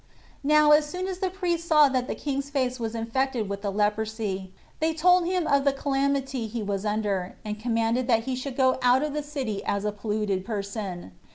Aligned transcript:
Now, 0.43 0.71
as 0.71 0.87
soon 0.89 1.05
as 1.07 1.19
the 1.19 1.29
priests 1.29 1.67
saw 1.67 1.87
that 1.89 2.07
the 2.07 2.15
king's 2.15 2.49
face 2.49 2.79
was 2.79 2.95
infected 2.95 3.47
with 3.47 3.61
the 3.61 3.71
leprosy, 3.71 4.51
they 4.79 4.95
told 4.95 5.27
him 5.27 5.45
of 5.45 5.63
the 5.63 5.73
calamity 5.73 6.47
he 6.47 6.63
was 6.63 6.87
under, 6.87 7.35
and 7.45 7.59
commanded 7.59 8.07
that 8.07 8.23
he 8.23 8.35
should 8.35 8.57
go 8.57 8.79
out 8.81 9.03
of 9.03 9.13
the 9.13 9.21
city 9.21 9.63
as 9.63 9.85
a 9.85 9.91
polluted 9.91 10.43
person. 10.43 11.11